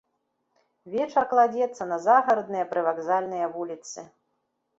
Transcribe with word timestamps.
Вечар 0.93 1.25
кладзецца 1.33 1.83
на 1.91 1.97
загарадныя, 2.07 2.65
прывакзальныя 2.73 3.53
вуліцы. 3.55 3.99